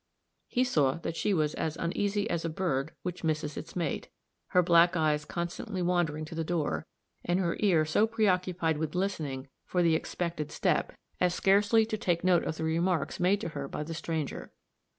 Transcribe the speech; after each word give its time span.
He 0.47 0.63
saw 0.63 0.93
that 0.95 1.15
she 1.15 1.31
was 1.31 1.53
as 1.53 1.77
uneasy 1.77 2.27
as 2.27 2.43
a 2.43 2.49
bird 2.49 2.91
which 3.03 3.23
misses 3.23 3.55
its 3.55 3.75
mate, 3.75 4.09
her 4.47 4.63
black 4.63 4.95
eyes 4.97 5.25
constantly 5.25 5.83
wandering 5.83 6.25
to 6.25 6.33
the 6.33 6.43
door, 6.43 6.87
and 7.23 7.39
her 7.39 7.55
ear 7.59 7.85
so 7.85 8.07
preoccupied 8.07 8.79
with 8.79 8.95
listening 8.95 9.47
for 9.63 9.83
the 9.83 9.93
expected 9.93 10.51
step 10.51 10.91
as 11.19 11.35
scarcely 11.35 11.85
to 11.85 11.97
take 11.99 12.23
note 12.23 12.43
of 12.45 12.57
the 12.57 12.63
remarks 12.63 13.19
made 13.19 13.39
to 13.41 13.49
her 13.49 13.67
by 13.67 13.83
the 13.83 13.93
stranger. 13.93 14.51